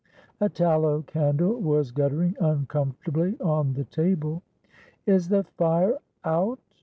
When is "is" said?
5.05-5.29